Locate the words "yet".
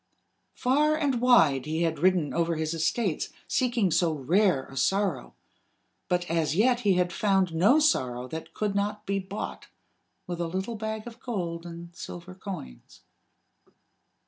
6.55-6.79